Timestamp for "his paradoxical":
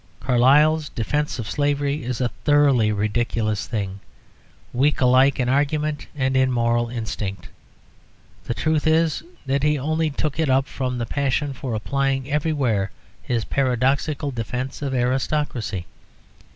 13.21-14.31